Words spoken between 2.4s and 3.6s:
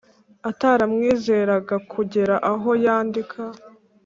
aho yandika